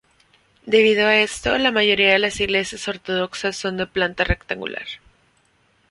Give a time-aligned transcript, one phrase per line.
[0.65, 4.87] Debido a esto, la mayoría de las iglesias ortodoxas son de planta rectangular.